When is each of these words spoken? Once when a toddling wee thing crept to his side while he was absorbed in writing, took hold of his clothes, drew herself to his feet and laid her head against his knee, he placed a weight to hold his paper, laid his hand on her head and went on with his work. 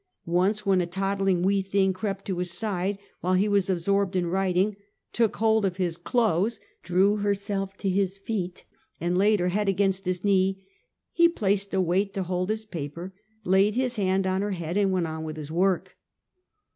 Once 0.25 0.65
when 0.65 0.81
a 0.81 0.87
toddling 0.87 1.43
wee 1.43 1.61
thing 1.61 1.93
crept 1.93 2.25
to 2.25 2.39
his 2.39 2.49
side 2.49 2.97
while 3.19 3.35
he 3.35 3.47
was 3.47 3.69
absorbed 3.69 4.15
in 4.15 4.25
writing, 4.25 4.75
took 5.13 5.35
hold 5.35 5.63
of 5.63 5.77
his 5.77 5.95
clothes, 5.95 6.59
drew 6.81 7.17
herself 7.17 7.77
to 7.77 7.87
his 7.87 8.17
feet 8.17 8.65
and 8.99 9.15
laid 9.15 9.39
her 9.39 9.49
head 9.49 9.69
against 9.69 10.05
his 10.05 10.23
knee, 10.23 10.65
he 11.11 11.29
placed 11.29 11.71
a 11.71 11.79
weight 11.79 12.15
to 12.15 12.23
hold 12.23 12.49
his 12.49 12.65
paper, 12.65 13.13
laid 13.43 13.75
his 13.75 13.97
hand 13.97 14.25
on 14.25 14.41
her 14.41 14.53
head 14.53 14.75
and 14.75 14.91
went 14.91 15.05
on 15.05 15.23
with 15.23 15.37
his 15.37 15.51
work. 15.51 15.95